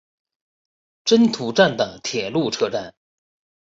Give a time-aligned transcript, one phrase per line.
[1.05, 2.95] 真土站的铁路车站。